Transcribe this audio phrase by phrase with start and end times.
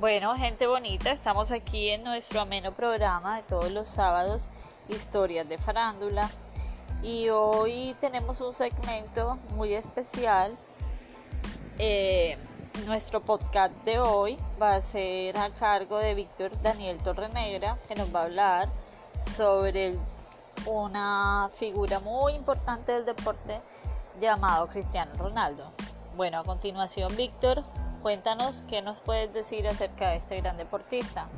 [0.00, 4.48] Bueno, gente bonita, estamos aquí en nuestro ameno programa de todos los sábados,
[4.88, 6.30] historias de farándula.
[7.02, 10.56] Y hoy tenemos un segmento muy especial.
[11.80, 12.38] Eh,
[12.86, 18.14] nuestro podcast de hoy va a ser a cargo de Víctor Daniel Torrenegra, que nos
[18.14, 18.68] va a hablar
[19.34, 19.98] sobre
[20.64, 23.60] una figura muy importante del deporte
[24.20, 25.72] llamado Cristiano Ronaldo.
[26.16, 27.64] Bueno, a continuación, Víctor,
[28.02, 31.28] cuéntanos qué nos puedes decir acerca de este gran deportista.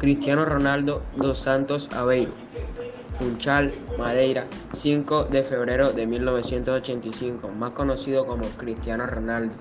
[0.00, 2.32] Cristiano Ronaldo dos Santos Aveiro,
[3.18, 9.54] Funchal, Madeira, 5 de febrero de 1985, más conocido como Cristiano Ronaldo.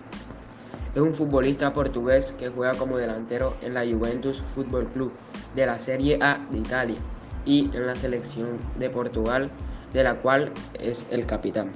[0.96, 5.12] Es un futbolista portugués que juega como delantero en la Juventus Fútbol Club
[5.56, 6.98] de la Serie A de Italia
[7.46, 9.52] y en la selección de Portugal,
[9.94, 11.72] de la cual es el capitán.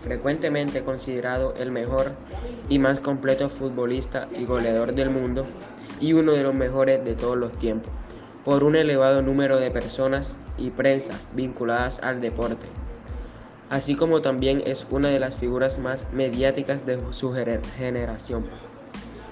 [0.00, 2.12] Frecuentemente considerado el mejor
[2.70, 5.46] y más completo futbolista y goleador del mundo
[6.00, 7.92] y uno de los mejores de todos los tiempos,
[8.42, 12.66] por un elevado número de personas y prensa vinculadas al deporte
[13.70, 18.44] así como también es una de las figuras más mediáticas de su generación.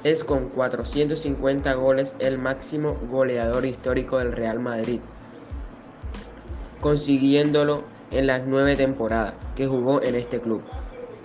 [0.04, 5.00] Es con 450 goles el máximo goleador histórico del Real Madrid,
[6.80, 10.62] consiguiéndolo en las nueve temporadas que jugó en este club.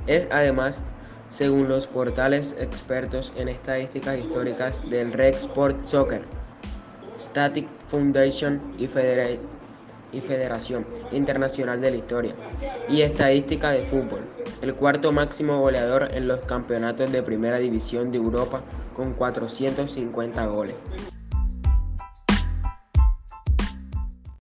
[0.07, 0.81] Es además,
[1.29, 6.23] según los portales expertos en estadísticas históricas del Red Sport Soccer,
[7.19, 9.53] Static Foundation y Federation,
[10.13, 12.35] y Federación Internacional de la Historia
[12.87, 14.21] y Estadística de Fútbol,
[14.61, 18.61] el cuarto máximo goleador en los campeonatos de Primera División de Europa
[18.95, 20.75] con 450 goles.